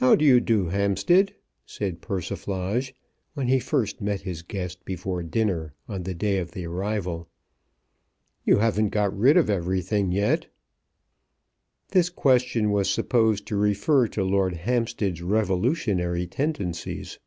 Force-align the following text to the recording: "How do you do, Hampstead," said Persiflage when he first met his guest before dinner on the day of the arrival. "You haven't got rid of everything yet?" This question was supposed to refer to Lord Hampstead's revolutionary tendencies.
"How 0.00 0.16
do 0.16 0.24
you 0.24 0.40
do, 0.40 0.70
Hampstead," 0.70 1.36
said 1.64 2.00
Persiflage 2.00 2.96
when 3.34 3.46
he 3.46 3.60
first 3.60 4.00
met 4.00 4.22
his 4.22 4.42
guest 4.42 4.84
before 4.84 5.22
dinner 5.22 5.72
on 5.88 6.02
the 6.02 6.14
day 6.16 6.38
of 6.38 6.50
the 6.50 6.66
arrival. 6.66 7.28
"You 8.44 8.58
haven't 8.58 8.88
got 8.88 9.16
rid 9.16 9.36
of 9.36 9.48
everything 9.48 10.10
yet?" 10.10 10.48
This 11.90 12.10
question 12.10 12.72
was 12.72 12.90
supposed 12.90 13.46
to 13.46 13.56
refer 13.56 14.08
to 14.08 14.24
Lord 14.24 14.54
Hampstead's 14.54 15.22
revolutionary 15.22 16.26
tendencies. 16.26 17.20